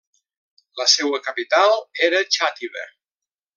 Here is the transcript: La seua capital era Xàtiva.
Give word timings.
La 0.81 0.87
seua 0.93 1.19
capital 1.27 1.77
era 2.09 2.25
Xàtiva. 2.39 2.91